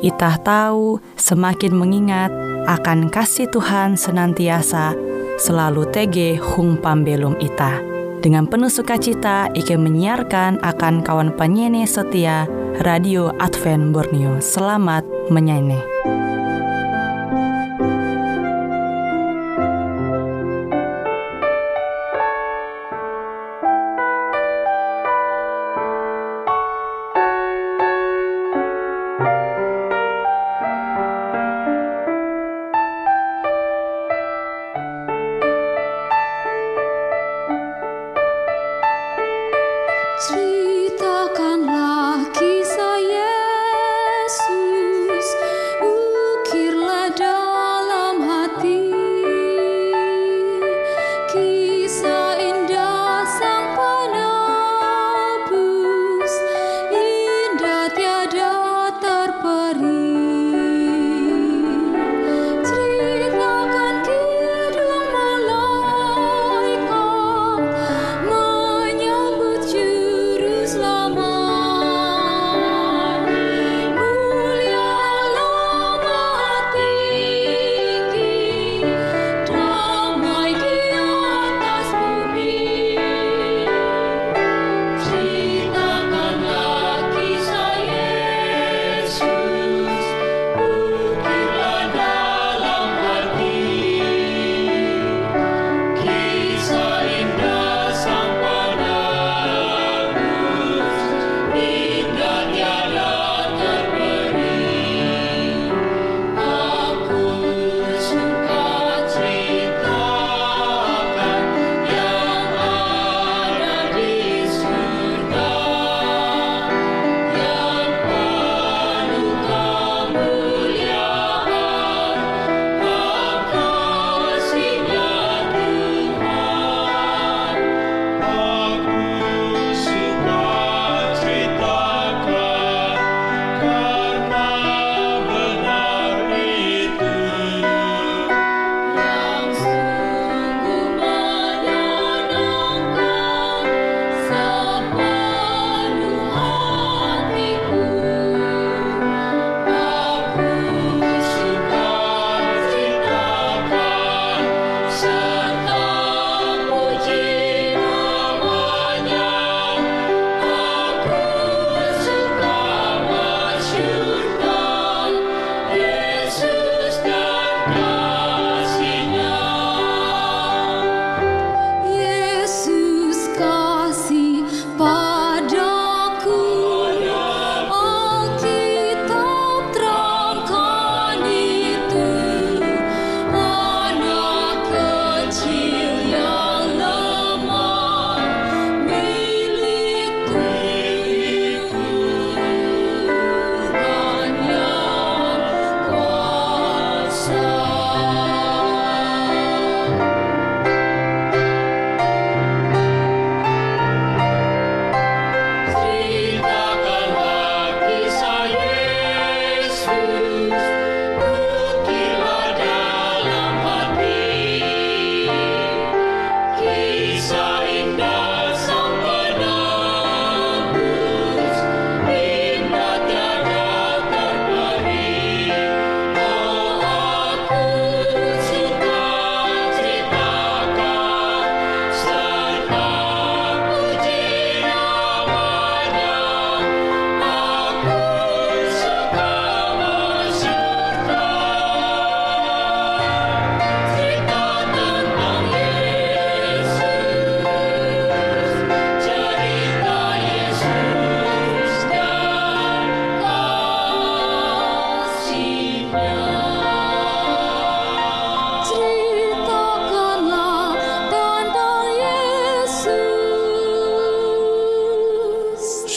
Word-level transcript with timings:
Itah 0.00 0.40
tahu 0.40 0.96
semakin 1.20 1.76
mengingat 1.76 2.32
akan 2.64 3.12
kasih 3.12 3.52
Tuhan 3.52 4.00
senantiasa 4.00 4.96
selalu 5.36 5.88
tege 5.92 6.40
hung 6.40 6.80
pambelum 6.80 7.36
ita. 7.36 7.84
Dengan 8.20 8.44
penuh 8.44 8.68
sukacita, 8.68 9.48
Ike 9.56 9.76
menyiarkan 9.80 10.60
akan 10.60 11.00
kawan 11.00 11.32
penyanyi 11.36 11.88
setia 11.88 12.44
Radio 12.84 13.32
Advent 13.40 13.96
Borneo. 13.96 14.40
Selamat 14.44 15.04
menyanyi. 15.32 15.89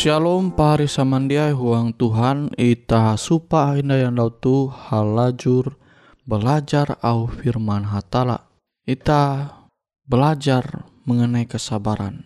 Shalom 0.03 0.51
pari 0.51 0.83
samandiai 0.83 1.55
huang 1.55 1.95
Tuhan 1.95 2.51
ita 2.59 3.15
supa 3.15 3.79
inda 3.79 3.95
yang 3.95 4.19
tu 4.43 4.67
halajur 4.67 5.79
belajar 6.27 6.99
au 6.99 7.31
firman 7.31 7.87
hatala. 7.87 8.51
Ita 8.83 9.47
belajar 10.03 10.91
mengenai 11.07 11.47
kesabaran. 11.47 12.19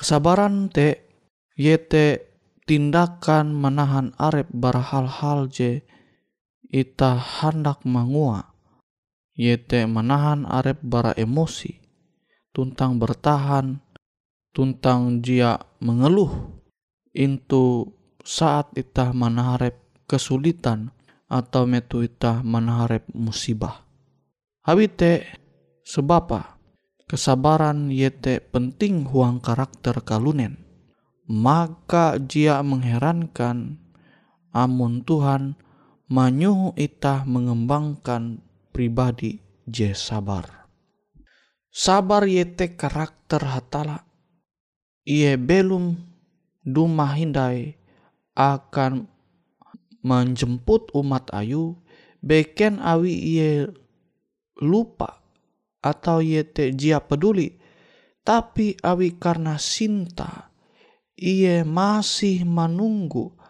Kesabaran 0.00 0.72
te 0.72 1.12
yete 1.60 2.24
tindakan 2.64 3.52
menahan 3.52 4.16
arep 4.16 4.48
bara 4.56 4.80
hal-hal 4.80 5.44
je 5.52 5.84
ita 6.72 7.20
hendak 7.20 7.84
mangua. 7.84 8.56
Yete 9.36 9.84
menahan 9.84 10.48
arep 10.48 10.80
bara 10.80 11.12
emosi. 11.20 11.84
Tuntang 12.56 12.96
bertahan. 12.96 13.76
Tuntang 14.56 15.20
jia 15.20 15.60
mengeluh. 15.84 16.59
Into 17.10 17.90
saat 18.22 18.70
ita 18.78 19.10
menaharep 19.10 20.06
kesulitan 20.06 20.94
atau 21.30 21.66
metu 21.66 22.02
ita 22.02 22.42
menaharep 22.42 23.06
musibah. 23.14 23.86
Habite 24.66 25.26
sebapa 25.86 26.58
kesabaran 27.10 27.90
yete 27.90 28.38
penting 28.38 29.06
huang 29.06 29.42
karakter 29.42 30.02
kalunen. 30.06 30.62
Maka 31.30 32.18
jia 32.18 32.58
mengherankan 32.66 33.78
amun 34.50 35.06
Tuhan 35.06 35.54
menyuhu 36.10 36.74
ita 36.74 37.22
mengembangkan 37.22 38.42
pribadi 38.74 39.38
je 39.66 39.94
sabar. 39.94 40.66
Sabar 41.70 42.26
yete 42.26 42.74
karakter 42.74 43.46
hatala. 43.46 44.02
Ie 45.06 45.38
belum 45.38 46.09
duma 46.64 47.12
hindai 47.16 47.76
akan 48.36 49.08
menjemput 50.04 50.92
umat 50.96 51.28
ayu. 51.32 51.76
Beken 52.20 52.84
awi 52.84 53.16
ia 53.16 53.52
lupa 54.60 55.24
atau 55.80 56.20
ia 56.20 56.44
te 56.44 56.72
jia 56.76 57.00
peduli. 57.00 57.56
Tapi 58.20 58.76
awi 58.84 59.16
karena 59.16 59.56
cinta 59.56 60.52
ia 61.16 61.64
masih 61.64 62.44
menunggu 62.44 63.40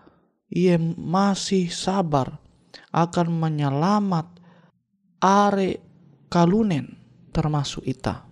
ia 0.51 0.79
masih 0.83 1.71
sabar 1.71 2.39
akan 2.91 3.31
menyelamat 3.31 4.27
are 5.23 5.79
kalunen 6.27 6.99
termasuk 7.31 7.87
ita. 7.87 8.27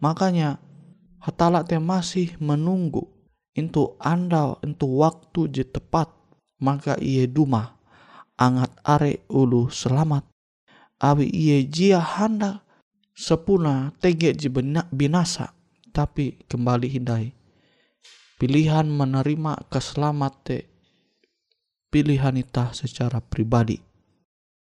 Makanya 0.00 0.60
hatala 1.20 1.64
te 1.64 1.76
masih 1.80 2.36
menunggu 2.40 3.11
untuk 3.52 4.00
anda 4.00 4.56
untuk 4.64 4.90
waktu 5.00 5.40
je 5.52 5.64
tepat 5.68 6.08
maka 6.62 6.96
ia 7.00 7.28
duma 7.28 7.76
angat 8.40 8.72
are 8.82 9.22
ulu 9.28 9.68
selamat. 9.68 10.24
Awi 11.02 11.26
ia 11.28 11.58
jia 11.66 11.98
handa 11.98 12.62
sepuna 13.12 13.90
tege 13.98 14.32
ji 14.32 14.48
binasa 14.94 15.52
tapi 15.90 16.40
kembali 16.46 16.88
hindai. 16.88 17.34
Pilihan 18.38 18.86
menerima 18.90 19.70
keselamat 19.70 20.34
te 20.42 20.58
pilihan 21.92 22.34
ita 22.38 22.74
secara 22.74 23.22
pribadi. 23.22 23.78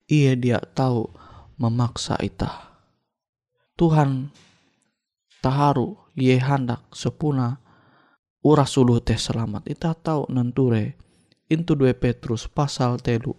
Ia 0.06 0.38
dia 0.38 0.62
tahu 0.62 1.10
memaksa 1.58 2.14
ita 2.22 2.76
Tuhan 3.76 4.32
taharu 5.44 6.00
ye 6.16 6.40
handak 6.40 6.80
sepuna 6.96 7.60
ulu 8.46 9.02
teh 9.02 9.18
selamat 9.18 9.66
ita 9.66 9.90
tahu 9.90 10.30
nenture 10.30 10.94
Intu 11.50 11.74
2 11.74 11.98
Petrus 11.98 12.46
pasal 12.46 13.02
telu 13.02 13.34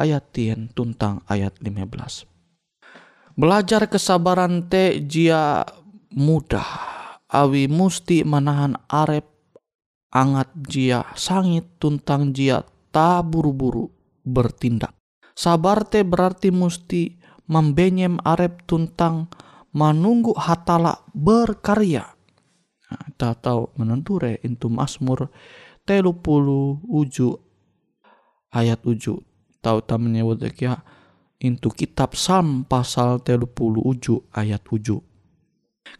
ayat 0.00 0.32
tien 0.32 0.72
tuntang 0.72 1.20
ayat 1.28 1.52
15. 1.60 2.24
Belajar 3.36 3.84
kesabaran 3.92 4.72
te 4.72 5.04
jia 5.04 5.68
mudah 6.16 6.64
awi 7.28 7.68
musti 7.68 8.24
menahan 8.24 8.80
arep 8.88 9.28
angat 10.08 10.48
jia 10.72 11.04
sangit 11.12 11.76
tuntang 11.76 12.32
jia 12.32 12.64
ta 12.88 13.20
buru-buru 13.20 13.92
bertindak. 14.24 14.96
Sabar 15.36 15.84
te 15.84 16.00
berarti 16.00 16.48
musti 16.48 17.20
membenyem 17.50 18.22
arep 18.24 18.64
tuntang 18.64 19.28
menunggu 19.76 20.32
hatala 20.32 21.02
berkarya. 21.12 22.13
Tahu 23.18 23.74
menenture 23.76 24.40
intu 24.42 24.70
Mazmur 24.70 25.28
telu 25.84 26.16
puluh 26.16 26.80
uju 26.86 27.36
ayat 28.54 28.80
uju. 28.86 29.20
Tahu 29.60 29.78
tak 29.84 29.98
menyebut 30.00 30.44
ya 30.60 30.80
itu 31.40 31.68
kitab 31.72 32.16
Sam 32.16 32.64
pasal 32.64 33.20
telu 33.20 33.44
puluh 33.48 33.84
uju 33.84 34.32
ayat 34.32 34.64
uju. 34.68 35.00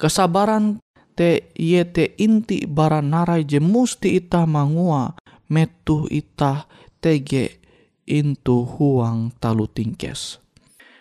Kesabaran 0.00 0.80
te 1.14 1.52
ye 1.54 1.84
te 1.84 2.16
inti 2.18 2.64
narai 2.66 3.44
je 3.44 3.60
musti 3.60 4.16
ita 4.18 4.48
mangua 4.48 5.14
metu 5.52 6.08
ita 6.08 6.66
tege 6.98 7.60
intu 8.08 8.64
huang 8.64 9.32
talu 9.36 9.68
tingkes. 9.68 10.40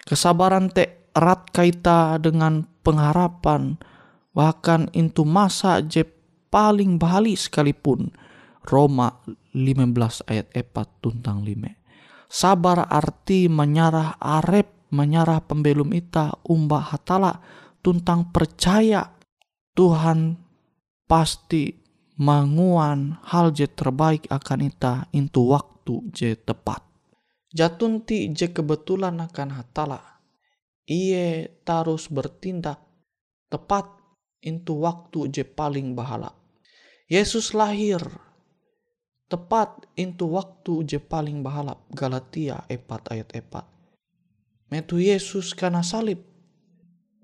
Kesabaran 0.03 0.67
te 0.71 1.11
erat 1.15 1.47
kaita 1.51 2.19
dengan 2.19 2.67
pengharapan 2.83 3.79
bahkan 4.33 4.89
intu 4.91 5.23
masa 5.23 5.79
je 5.79 6.03
paling 6.49 6.97
bali 6.97 7.37
sekalipun 7.37 8.13
Roma 8.65 9.21
15 9.53 10.29
ayat 10.29 10.49
4 10.53 11.01
tuntang 11.01 11.45
5. 11.45 11.77
Sabar 12.33 12.89
arti 12.89 13.45
menyarah 13.45 14.17
arep, 14.17 14.89
menyarah 14.89 15.45
pembelum 15.45 15.93
ita 15.93 16.33
umbah 16.49 16.93
hatala 16.93 17.37
tuntang 17.85 18.33
percaya 18.33 19.13
Tuhan 19.73 20.37
pasti 21.05 21.73
manguan 22.17 23.17
hal 23.25 23.53
je 23.53 23.65
terbaik 23.69 24.29
akan 24.29 24.59
ita 24.69 24.93
into 25.13 25.49
waktu 25.49 26.09
je 26.13 26.37
tepat. 26.37 26.81
Jatunti 27.53 28.33
je 28.33 28.49
kebetulan 28.49 29.17
akan 29.21 29.49
hatala. 29.53 30.01
Ie 30.89 31.47
tarus 31.61 32.09
bertindak 32.09 32.81
tepat 33.47 34.02
into 34.43 34.83
waktu 34.83 35.31
je 35.31 35.43
paling 35.47 35.95
bahala. 35.95 36.35
Yesus 37.07 37.55
lahir. 37.55 38.03
Tepat 39.31 39.89
itu 39.97 40.29
waktu 40.29 40.85
je 40.85 40.99
paling 41.01 41.41
bahalap 41.41 41.89
Galatia 41.89 42.69
4 42.69 42.77
ayat 43.09 43.33
4 43.33 43.73
metu 44.69 45.01
Yesus 45.01 45.57
karena 45.57 45.81
salib. 45.81 46.21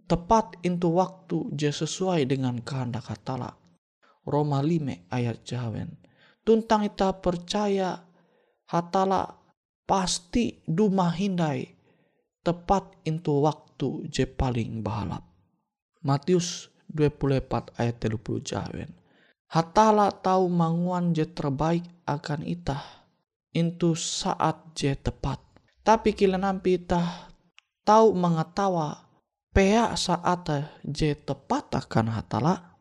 Tepat 0.09 0.57
itu 0.65 0.89
waktu 0.89 1.53
je 1.53 1.69
sesuai 1.69 2.25
dengan 2.25 2.57
kehendak 2.65 3.13
hatala. 3.13 3.53
Roma 4.25 4.65
5 4.65 5.05
ayat 5.13 5.45
jawen. 5.45 6.01
Tuntang 6.41 6.89
kita 6.89 7.21
percaya 7.21 8.09
hatala 8.69 9.37
pasti 9.89 10.61
duma 10.65 11.09
hindai 11.09 11.65
tepat 12.45 13.01
itu 13.05 13.41
waktu 13.41 14.05
je 14.05 14.29
paling 14.29 14.85
bahalap 14.85 15.25
Matius 16.05 16.69
24 16.93 17.77
ayat 17.77 17.95
30 18.01 18.49
jawen 18.49 18.91
Hatala 19.49 20.13
tahu 20.13 20.45
manguan 20.45 21.09
je 21.09 21.25
terbaik 21.25 21.81
akan 22.05 22.45
ita 22.45 22.85
itu 23.49 23.97
saat 23.97 24.77
je 24.77 24.93
tepat. 24.93 25.41
Tapi 25.81 26.13
kila 26.13 26.37
nampi 26.37 26.77
ita 26.77 27.33
tahu 27.81 28.13
mengetawa 28.13 29.09
pea 29.49 29.97
saat 29.97 30.45
je 30.85 31.17
tepat 31.17 31.81
akan 31.81 32.13
hatala. 32.13 32.77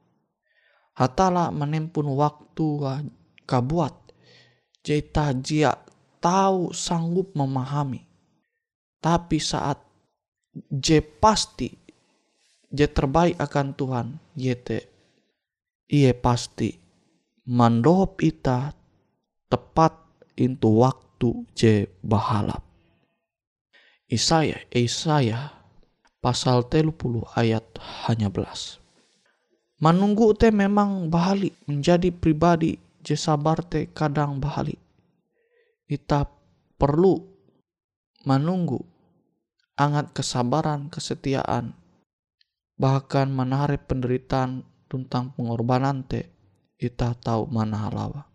Hatala 0.92 1.48
menempun 1.48 2.12
waktu 2.12 2.68
kabuat 3.48 4.12
jeta 4.84 5.32
jia 5.40 5.72
tahu 6.20 6.76
sanggup 6.76 7.32
memahami. 7.32 8.04
Tapi 9.00 9.40
saat 9.40 9.80
je 10.68 11.00
pasti 11.00 11.77
je 12.68 12.86
terbaik 12.86 13.40
akan 13.40 13.72
Tuhan 13.72 14.06
yete 14.36 14.88
ia 15.88 16.12
pasti 16.12 16.76
mandop 17.48 18.20
ita 18.20 18.76
tepat 19.48 19.96
itu 20.36 20.84
waktu 20.84 21.48
je 21.56 21.88
bahalap. 22.04 22.60
Isaya, 24.08 24.60
Isaya 24.68 25.52
pasal 26.20 26.68
telu 26.68 26.92
puluh 26.92 27.24
ayat 27.32 27.64
hanya 28.04 28.28
belas. 28.28 28.76
Menunggu 29.80 30.36
te 30.36 30.52
memang 30.52 31.08
bahali 31.08 31.56
menjadi 31.64 32.12
pribadi 32.12 32.76
je 33.00 33.16
sabar 33.16 33.64
te 33.64 33.88
kadang 33.88 34.36
bahali. 34.36 34.76
Ita 35.88 36.28
perlu 36.76 37.16
menunggu 38.28 38.84
angat 39.78 40.12
kesabaran, 40.12 40.92
kesetiaan, 40.92 41.72
bahkan 42.78 43.28
menarik 43.28 43.90
penderitaan 43.90 44.62
tentang 44.86 45.34
pengorbanan 45.34 46.06
te 46.06 46.30
ita 46.78 47.12
tahu 47.18 47.50
mana 47.50 47.90
halawa. 47.90 48.30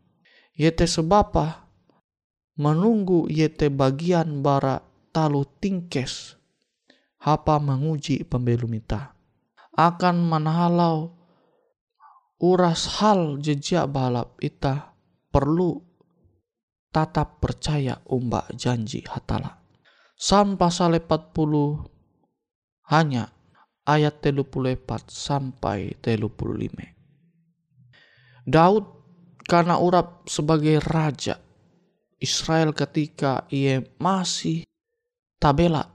Yete 0.54 0.86
sebapa 0.86 1.66
menunggu 2.60 3.26
yete 3.32 3.74
bagian 3.74 4.46
bara 4.46 4.84
talu 5.10 5.48
tingkes 5.58 6.38
hapa 7.24 7.58
menguji 7.58 8.28
pembelum 8.28 8.78
ita. 8.78 9.16
Akan 9.74 10.22
manahalau 10.22 11.18
uras 12.38 13.02
hal 13.02 13.42
jejak 13.42 13.90
balap 13.90 14.38
ita 14.38 14.94
perlu 15.34 15.82
tatap 16.94 17.42
percaya 17.42 17.98
umbak 18.06 18.54
janji 18.54 19.02
hatala. 19.10 19.66
Sam 20.14 20.62
pasal 20.62 21.02
40 21.02 21.90
hanya 22.94 23.33
ayat 23.84 24.24
34 24.24 25.12
sampai 25.12 26.00
35. 26.00 26.96
Daud 28.44 28.84
karena 29.44 29.80
urap 29.80 30.28
sebagai 30.28 30.80
raja 30.84 31.40
Israel 32.24 32.72
ketika 32.72 33.44
ia 33.52 33.84
masih 34.00 34.63
tabela. 35.44 35.92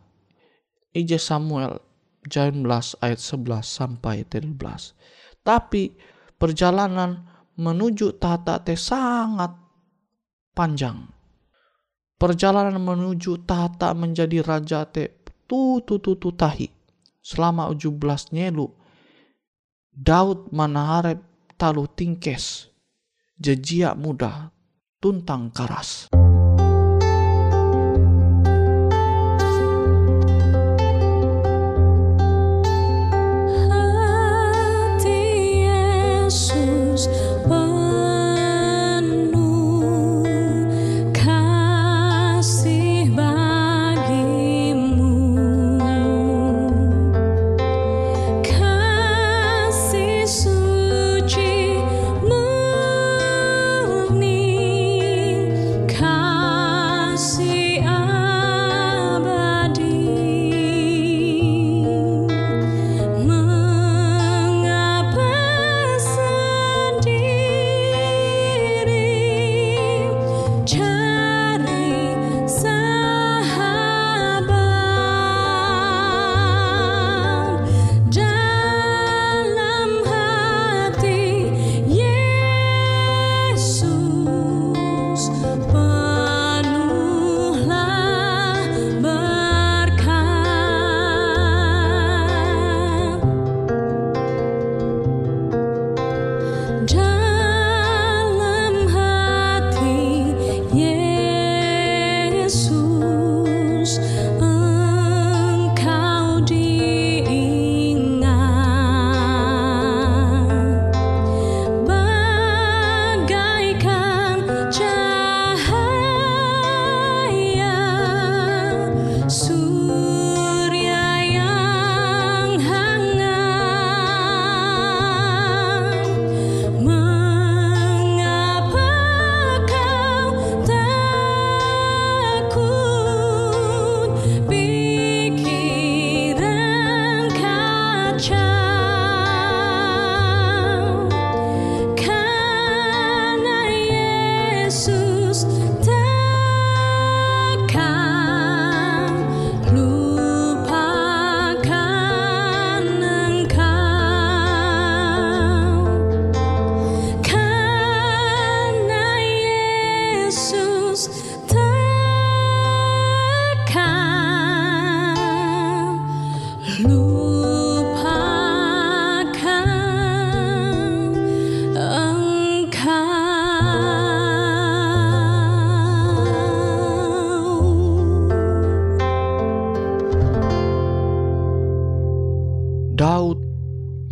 Ije 0.92 1.16
Samuel 1.16 1.80
19 2.28 2.68
ayat 3.00 3.20
11 3.20 3.64
sampai 3.64 4.28
13. 4.28 4.92
Tapi 5.40 5.96
perjalanan 6.36 7.24
menuju 7.56 8.20
tahta 8.20 8.60
teh 8.60 8.76
sangat 8.76 9.56
panjang. 10.52 11.08
Perjalanan 12.20 12.76
menuju 12.76 13.48
tahta 13.48 13.96
menjadi 13.96 14.44
raja 14.44 14.84
teh 14.84 15.24
tu 15.48 15.80
tu 15.80 15.96
tu 15.96 16.12
tu 16.20 16.28
tahi. 16.36 16.77
Selama 17.28 17.68
17 17.68 18.32
nyelu 18.32 18.72
Daud 19.92 20.48
manaharep 20.48 21.20
talu 21.60 21.84
tingkes 21.92 22.72
jejia 23.36 23.92
mudah 23.92 24.48
tuntang 24.96 25.52
karas. 25.52 26.08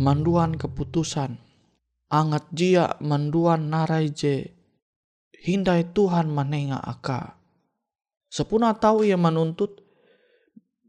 Manduan 0.01 0.57
keputusan. 0.57 1.37
Angat 2.09 2.49
jia 2.49 2.97
manduan 2.97 3.69
narai 3.69 4.09
je. 4.09 4.49
Hindai 5.37 5.93
Tuhan 5.93 6.33
menengah 6.33 6.81
aka. 6.81 7.37
Sepuna 8.25 8.73
tahu 8.73 9.05
ia 9.05 9.13
menuntut, 9.13 9.85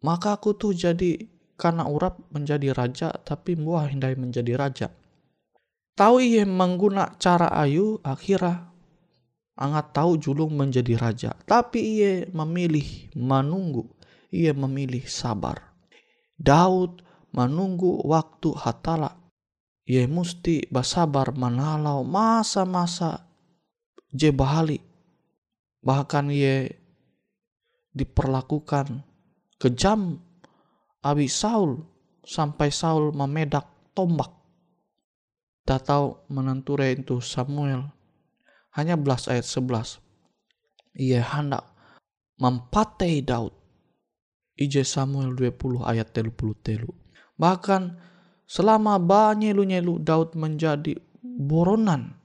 maka 0.00 0.41
aku 0.41 0.57
tuh 0.57 0.73
jadi 0.73 1.21
karena 1.61 1.85
urap 1.85 2.17
menjadi 2.33 2.73
raja, 2.73 3.12
tapi 3.12 3.61
buah 3.61 3.93
hindai 3.93 4.17
menjadi 4.17 4.57
raja. 4.57 4.88
Tahu 5.93 6.17
ia 6.25 6.49
mengguna 6.49 7.12
cara 7.21 7.53
ayu, 7.61 8.00
akhirnya 8.00 8.73
angat 9.59 9.93
tahu 9.93 10.17
julung 10.17 10.57
menjadi 10.57 10.97
raja. 10.97 11.31
Tapi 11.45 11.79
ia 12.00 12.12
memilih 12.33 13.12
menunggu, 13.19 13.85
ia 14.33 14.57
memilih 14.57 15.05
sabar. 15.05 15.77
Daud 16.38 17.08
menunggu 17.32 18.04
waktu 18.06 18.54
hatala. 18.56 19.16
Ia 19.88 20.04
mesti 20.04 20.68
basabar 20.68 21.32
menalau 21.32 22.04
masa-masa 22.04 23.25
je 24.12 24.28
bahali. 24.28 24.85
Bahkan 25.80 26.28
ia 26.28 26.68
diperlakukan 27.97 29.00
kejam 29.56 30.20
abi 31.00 31.25
Saul 31.25 31.80
sampai 32.20 32.68
Saul 32.68 33.16
memedak 33.16 33.64
tombak. 33.97 34.28
Tak 35.64 35.88
tahu 35.88 36.28
menenture 36.32 36.92
itu 36.92 37.20
Samuel. 37.25 37.88
Hanya 38.76 38.97
belas 39.00 39.28
ayat 39.28 39.44
sebelas. 39.44 40.00
Ia 40.97 41.25
hendak 41.25 41.64
mempatai 42.40 43.20
Daud. 43.25 43.52
Ije 44.58 44.82
Samuel 44.82 45.32
20 45.38 45.87
ayat 45.87 46.11
telu 46.12 46.35
puluh 46.35 46.56
telu. 46.61 46.90
Bahkan 47.38 47.83
selama 48.45 48.99
banyak 48.99 49.54
nyelu 49.54 50.02
Daud 50.02 50.35
menjadi 50.35 50.99
boronan. 51.23 52.18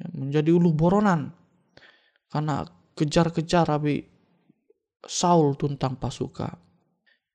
Ya, 0.00 0.08
menjadi 0.16 0.50
ulu 0.56 0.72
boronan. 0.72 1.36
Karena 2.32 2.64
kejar-kejar 2.96 3.68
Abi 3.68 4.02
Saul 5.04 5.54
tuntang 5.54 6.00
pasuka. 6.00 6.58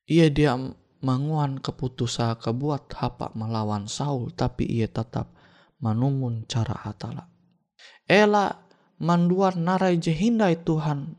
Ia 0.10 0.27
dia 0.27 0.58
menguan 1.03 1.60
keputusan 1.60 2.39
kebuat 2.39 2.91
hapa 2.96 3.32
melawan 3.36 3.88
Saul 3.88 4.32
tapi 4.36 4.67
ia 4.67 4.88
tetap 4.91 5.32
menumun 5.79 6.48
cara 6.48 6.75
hatala. 6.75 7.27
Ela 8.08 8.51
manduan 9.00 9.63
narai 9.63 10.00
jehindai 10.00 10.63
Tuhan 10.63 11.15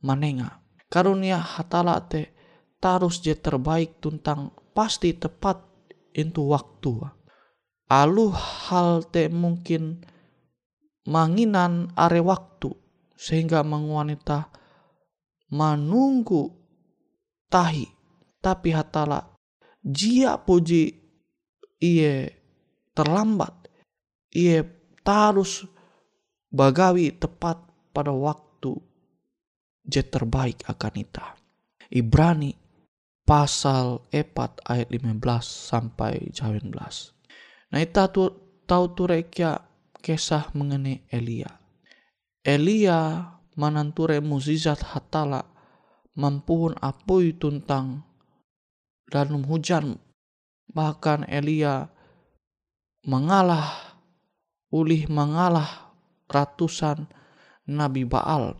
manenga. 0.00 0.64
Karunia 0.88 1.40
hatala 1.40 2.00
te 2.08 2.32
tarus 2.80 3.20
je 3.20 3.36
terbaik 3.36 4.00
tentang 4.00 4.56
pasti 4.78 5.10
tepat 5.10 5.58
itu 6.14 6.54
waktu. 6.54 7.02
Alu 7.90 8.30
hal 8.30 9.02
te 9.10 9.26
mungkin 9.26 10.06
manginan 11.10 11.90
are 11.98 12.22
waktu 12.22 12.70
sehingga 13.18 13.66
menguanita 13.66 14.54
menunggu 15.50 16.54
tahi 17.50 17.90
tapi 18.38 18.70
hatala 18.70 19.34
jia 19.82 20.38
puji 20.38 20.94
iye 21.82 22.38
terlambat 22.94 23.72
iye 24.30 24.62
tarus 25.02 25.66
bagawi 26.52 27.16
tepat 27.18 27.56
pada 27.90 28.12
waktu 28.14 28.78
je 29.82 30.04
terbaik 30.04 30.62
akan 30.68 30.94
ita. 31.00 31.34
Ibrani 31.88 32.67
pasal 33.28 34.08
4 34.08 34.64
ayat 34.64 34.88
15 34.88 35.20
sampai 35.44 36.32
19. 36.32 36.72
Nah 37.68 37.76
ita 37.84 38.08
tu 38.08 38.32
tahu 38.64 38.84
tu 38.96 39.04
rekia 39.04 39.68
kisah 40.00 40.48
mengenai 40.56 41.04
Elia. 41.12 41.60
Elia 42.40 43.28
mananture 43.60 44.24
muzizat 44.24 44.80
hatala 44.80 45.44
mampuhun 46.16 46.72
apui 46.80 47.36
tentang 47.36 48.08
danum 49.12 49.44
hujan 49.44 50.00
bahkan 50.72 51.28
Elia 51.28 51.92
mengalah 53.04 53.92
ulih 54.72 55.04
mengalah 55.12 55.92
ratusan 56.32 57.12
Nabi 57.68 58.08
Baal 58.08 58.56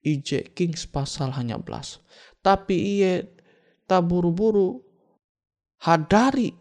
IJ 0.00 0.56
Kings 0.56 0.88
pasal 0.88 1.36
hanya 1.36 1.60
belas 1.60 2.00
tapi 2.40 3.04
ia 3.04 3.28
tak 3.88 4.04
buru-buru 4.04 4.84
hadari 5.80 6.52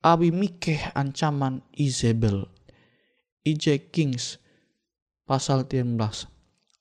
abi 0.00 0.32
mikeh 0.32 0.96
ancaman 0.96 1.60
Isabel 1.76 2.48
IJ 3.44 3.92
Kings 3.92 4.40
pasal 5.28 5.68
13 5.68 5.94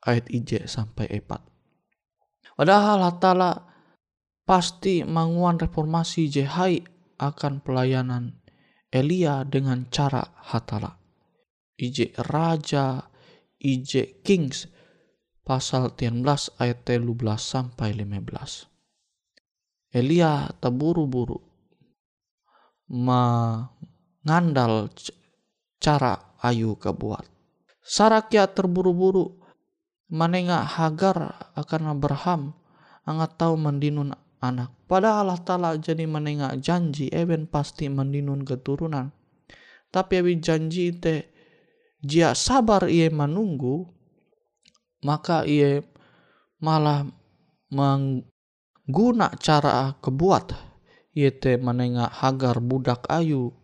ayat 0.08 0.26
IJ 0.32 0.72
sampai 0.72 1.12
4 1.12 2.56
padahal 2.56 3.04
hatala 3.04 3.68
pasti 4.48 5.04
manguan 5.04 5.60
reformasi 5.60 6.32
jehai 6.32 6.82
akan 7.22 7.62
pelayanan 7.62 8.42
Elia 8.92 9.48
dengan 9.48 9.88
cara 9.88 10.36
hatala. 10.52 11.00
IJ 11.80 12.12
Raja, 12.28 13.08
IJ 13.56 14.20
Kings, 14.20 14.68
pasal 15.48 15.96
13 15.96 16.52
ayat 16.60 16.84
13 16.84 17.08
sampai 17.40 17.96
15. 17.96 18.71
Elia 19.92 20.48
terburu-buru 20.64 21.36
mengandal 22.88 23.68
cara 25.84 26.32
ayu 26.40 26.80
kebuat. 26.80 27.28
Sarakia 27.84 28.48
terburu-buru 28.48 29.36
menengah 30.08 30.64
Hagar 30.64 31.52
akan 31.60 31.92
Abraham 31.92 32.56
angat 33.04 33.36
tahu 33.36 33.60
mendinun 33.60 34.16
anak. 34.40 34.72
Padahal 34.88 35.28
Allah 35.28 35.40
Ta'ala 35.44 35.70
jadi 35.76 36.08
menengah 36.08 36.56
janji 36.60 37.12
even 37.12 37.48
pasti 37.48 37.88
mendinun 37.88 38.48
keturunan. 38.48 39.12
Tapi 39.92 40.24
abi 40.24 40.40
janji 40.40 40.96
te 40.96 41.28
jia 42.00 42.32
sabar 42.32 42.88
ia 42.88 43.12
menunggu 43.12 43.92
maka 45.04 45.44
ia 45.44 45.84
malah 46.64 47.06
mengguna 48.92 49.32
cara 49.40 49.96
kebuat 50.04 50.52
ia 51.16 51.32
te 51.32 51.56
menengah 51.56 52.12
hagar 52.12 52.60
budak 52.60 53.08
ayu 53.08 53.56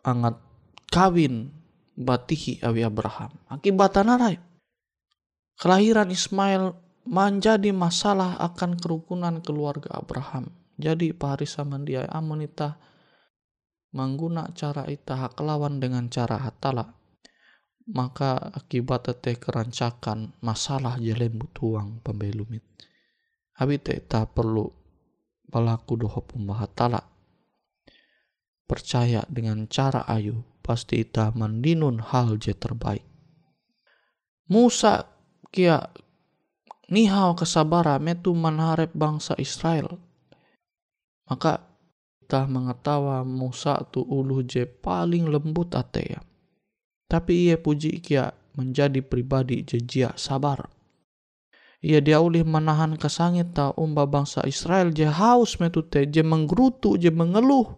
angat 0.00 0.40
kawin 0.88 1.52
batihi 1.92 2.64
awi 2.64 2.88
Abraham 2.88 3.36
akibat 3.52 4.00
narai 4.00 4.40
kelahiran 5.60 6.08
Ismail 6.08 6.72
menjadi 7.04 7.72
masalah 7.72 8.40
akan 8.40 8.76
kerukunan 8.80 9.40
keluarga 9.40 10.00
Abraham. 10.00 10.52
Jadi 10.80 11.12
parisa 11.12 11.64
mandiai 11.64 12.08
amonita 12.08 12.80
mengguna 13.92 14.48
cara 14.56 14.88
ita 14.88 15.28
kelawan 15.36 15.76
dengan 15.76 16.08
cara 16.08 16.40
hatala. 16.40 16.96
Maka 17.90 18.54
akibat 18.54 19.10
tete 19.10 19.36
kerancakan 19.36 20.32
masalah 20.40 20.96
jelen 20.96 21.36
butuang 21.36 21.98
pembelumit. 22.00 22.62
Abi 23.60 23.76
tak 23.76 24.32
perlu 24.32 24.72
pelaku 25.52 26.00
doho 26.00 26.24
pembahatala. 26.24 27.04
Percaya 28.64 29.20
dengan 29.28 29.68
cara 29.68 30.08
ayu 30.08 30.40
pasti 30.64 31.04
ita 31.04 31.28
mendinun 31.36 32.00
hal 32.00 32.40
je 32.40 32.56
terbaik. 32.56 33.04
Musa 34.48 35.04
kia 35.52 35.76
nihau 36.88 37.36
kesabara 37.36 38.00
metu 38.00 38.32
menharap 38.32 38.96
bangsa 38.96 39.36
Israel. 39.36 40.00
Maka 41.28 41.62
kita 42.24 42.46
mengetawa 42.48 43.26
Musa 43.26 43.76
tu 43.92 44.00
ulu 44.06 44.40
je 44.46 44.64
paling 44.64 45.28
lembut 45.28 45.76
ate 45.76 46.16
ya. 46.16 46.20
Tapi 47.10 47.50
ia 47.50 47.58
puji 47.58 47.98
kia 48.00 48.30
menjadi 48.54 49.02
pribadi 49.02 49.66
jejia 49.66 50.14
sabar. 50.14 50.79
Ia 51.80 52.04
dia 52.04 52.20
ulih 52.20 52.44
menahan 52.44 53.00
kesangit 53.00 53.56
ta 53.56 53.72
umba 53.72 54.04
bangsa 54.04 54.44
Israel 54.44 54.92
je 54.92 55.08
haus 55.08 55.56
metu 55.56 55.80
te 55.80 56.04
je 56.04 56.20
menggerutu 56.20 57.00
je 57.00 57.08
mengeluh 57.08 57.72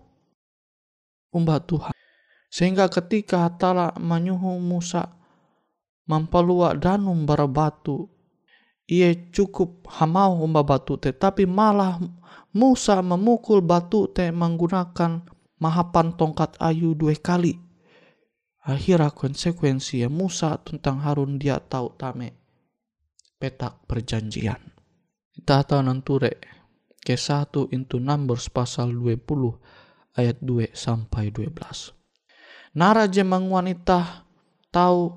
umba 1.31 1.63
Tuhan. 1.63 1.95
Sehingga 2.51 2.91
ketika 2.91 3.47
hatala 3.47 3.95
menyuhu 4.03 4.59
Musa 4.59 5.07
mempelua 6.11 6.75
danum 6.75 7.23
bara 7.23 7.47
batu 7.47 8.11
ia 8.91 9.15
cukup 9.31 9.87
hamau 9.87 10.43
umba 10.43 10.67
batu 10.67 10.99
te 10.99 11.15
tapi 11.15 11.47
malah 11.47 12.03
Musa 12.59 13.07
memukul 13.07 13.63
batu 13.63 14.11
te 14.11 14.35
menggunakan 14.35 15.23
mahapan 15.63 16.19
tongkat 16.19 16.59
ayu 16.59 16.99
dua 16.99 17.15
kali. 17.15 17.55
Akhirnya 18.67 19.15
konsekuensi 19.15 20.03
ya 20.03 20.11
Musa 20.11 20.59
tentang 20.59 20.99
Harun 21.07 21.39
dia 21.39 21.63
tahu 21.63 21.95
tame 21.95 22.42
petak 23.43 23.83
perjanjian. 23.91 24.63
Kita 25.35 25.67
tahu 25.67 25.83
nanture 25.83 26.39
ke 27.03 27.19
satu 27.19 27.67
into 27.75 27.99
Numbers 27.99 28.47
pasal 28.47 28.95
20 28.95 29.27
ayat 30.15 30.39
2 30.39 30.71
sampai 30.71 31.35
12. 31.35 31.51
Naraja 32.79 33.27
wanita 33.27 34.31
tahu 34.71 35.11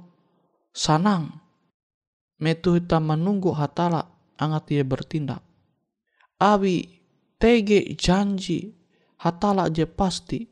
sanang 0.74 1.38
metu 2.42 2.74
hita 2.74 2.98
menunggu 2.98 3.54
hatala 3.54 4.10
angat 4.42 4.74
ia 4.74 4.82
bertindak. 4.82 5.46
Abi 6.42 7.06
tege 7.38 7.94
janji 7.94 8.74
hatala 9.22 9.70
je 9.70 9.86
pasti 9.86 10.50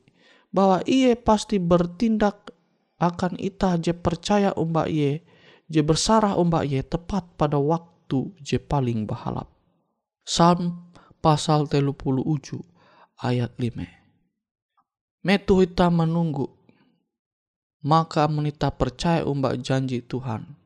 bahwa 0.53 0.85
ia 0.85 1.17
pasti 1.17 1.57
bertindak 1.57 2.53
akan 3.01 3.41
ita 3.41 3.81
je 3.81 3.97
percaya 3.97 4.53
umba 4.53 4.85
ia 4.85 5.17
je 5.67 5.81
bersarah 5.83 6.35
umba 6.39 6.63
ia 6.63 6.83
tepat 6.83 7.35
pada 7.35 7.59
waktu 7.59 8.31
je 8.43 8.57
paling 8.59 9.07
bahalap. 9.07 9.51
Psalm 10.23 10.91
pasal 11.19 11.67
telu 11.67 11.91
puluh 11.91 12.23
uju 12.23 12.59
ayat 13.19 13.55
lima. 13.59 13.87
Metu 15.23 15.63
hita 15.63 15.87
menunggu 15.87 16.51
maka 17.83 18.27
menita 18.31 18.71
percaya 18.71 19.27
umba 19.27 19.59
janji 19.59 19.99
Tuhan 19.99 20.63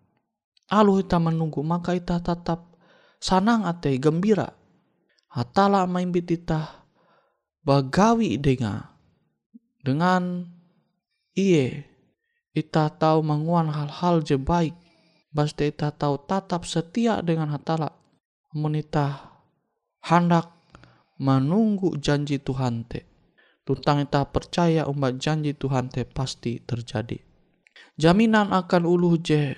Alu 0.68 1.00
kita 1.00 1.16
menunggu 1.16 1.64
maka 1.64 1.96
kita 1.96 2.20
tetap 2.20 2.76
sanang 3.24 3.64
ate 3.64 3.96
gembira. 3.96 4.52
Hatala 5.32 5.88
maimbit 5.88 6.28
kita 6.28 6.84
bagawi 7.64 8.36
dengan 8.36 8.84
dengan 9.80 10.44
iye 11.32 11.88
kita 12.52 12.92
tahu 13.00 13.24
menguan 13.24 13.72
hal-hal 13.72 14.20
je 14.20 14.36
baik 14.36 14.76
pasti 15.38 15.70
kita 15.70 15.94
tahu 15.94 16.26
tatap 16.26 16.66
setia 16.66 17.22
dengan 17.22 17.54
hatala. 17.54 17.94
Menita 18.58 19.38
hendak 20.02 20.50
menunggu 21.22 21.94
janji 22.02 22.42
Tuhan 22.42 22.90
te. 22.90 23.06
Tentang 23.62 24.02
kita 24.02 24.26
percaya 24.34 24.90
umat 24.90 25.22
janji 25.22 25.54
Tuhan 25.54 25.94
te 25.94 26.10
pasti 26.10 26.58
terjadi. 26.58 27.22
Jaminan 28.02 28.50
akan 28.50 28.90
ulu 28.90 29.22
je 29.22 29.54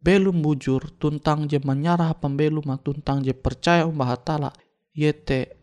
belum 0.00 0.40
bujur 0.40 0.96
tuntang 0.96 1.44
je 1.44 1.60
menyarah 1.60 2.16
pembelum 2.16 2.80
tuntang 2.80 3.20
je 3.20 3.36
percaya 3.36 3.84
umbah 3.84 4.16
hatala. 4.16 4.56
Yete 4.96 5.60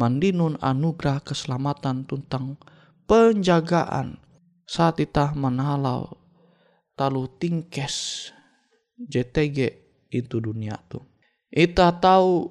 mandinun 0.00 0.56
anugerah 0.64 1.20
keselamatan 1.20 2.08
tuntang 2.08 2.56
penjagaan. 3.04 4.16
Saat 4.64 5.00
itah 5.00 5.32
menalau 5.36 6.16
talu 6.92 7.24
tingkes 7.40 8.28
JTG 8.98 9.58
itu 10.10 10.36
dunia 10.42 10.74
tu. 10.90 10.98
Ita 11.48 11.94
tahu 11.96 12.50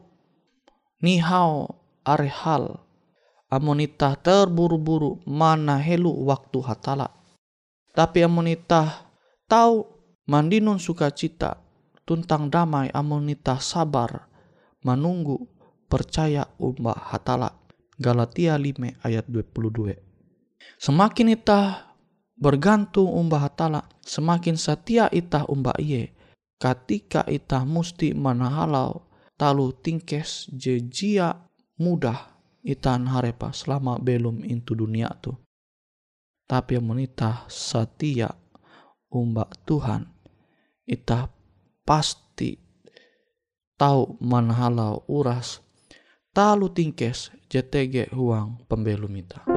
nihau 1.04 1.76
are 2.08 2.30
hal 2.32 2.88
amonita 3.52 4.16
terburu-buru 4.20 5.24
mana 5.28 5.80
helu 5.80 6.12
waktu 6.28 6.60
hatala. 6.64 7.12
Tapi 7.92 8.24
amonita 8.24 9.10
tahu 9.50 9.88
mandinun 10.30 10.78
sukacita 10.78 11.60
tuntang 12.08 12.48
damai 12.48 12.92
amonita 12.94 13.60
sabar 13.60 14.28
menunggu 14.86 15.48
percaya 15.92 16.48
umbah 16.60 16.96
hatala. 17.12 17.52
Galatia 17.98 18.54
5 18.62 19.02
ayat 19.02 19.26
22. 19.26 19.98
Semakin 20.78 21.34
itah 21.34 21.98
bergantung 22.38 23.10
umbah 23.10 23.50
hatala, 23.50 23.90
semakin 24.06 24.54
setia 24.54 25.10
itah 25.10 25.50
umbah 25.50 25.74
iye. 25.82 26.14
Ketika 26.58 27.22
itah 27.30 27.62
musti 27.70 28.18
manahalau 28.18 29.06
talu 29.38 29.70
tingkes 29.78 30.50
jejia 30.50 31.38
mudah 31.78 32.34
itan 32.66 33.06
harepa 33.06 33.54
selama 33.54 34.02
belum 34.02 34.42
into 34.42 34.74
dunia 34.74 35.14
tu. 35.22 35.38
Tapi 36.50 36.82
monita 36.82 37.46
setia 37.46 38.34
umbak 39.14 39.54
Tuhan, 39.70 40.10
itah 40.90 41.30
pasti 41.86 42.58
tahu 43.78 44.18
manhalau 44.18 45.06
uras 45.06 45.62
talu 46.34 46.74
tingkes 46.74 47.30
JTG 47.48 48.12
huang 48.12 48.66
pembelum 48.66 49.14
ita. 49.14 49.57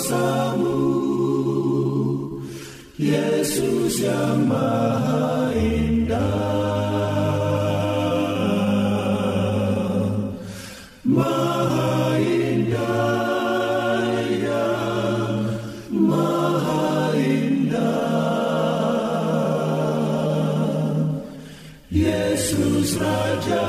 dosamu. 0.00 0.80
Yesus 2.96 4.00
yang 4.00 4.48
maha 4.48 5.52
indah. 5.52 6.40
Maha 11.04 12.16
indah 12.16 14.08
ya 14.40 14.68
maha 15.92 17.12
indah. 17.20 17.92
Yesus 21.92 22.96
Raja 22.96 23.68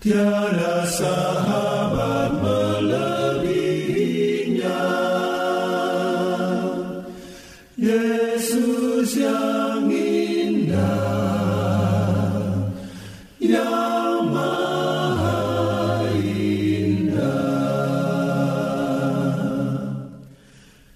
Tiada 0.00 0.88
sahabat 0.88 2.32
melebihinya. 2.40 3.52
Yesus 7.76 9.20
yang 9.20 9.84
indah 9.92 10.80
Yang 13.44 14.24
maha 14.32 15.44
indah. 16.16 17.44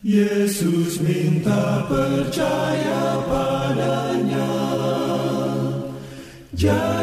Yesus 0.01 0.97
minta 1.05 1.85
percaya 1.93 3.21
padanya. 3.29 4.49
Jadikanlah 6.57 6.94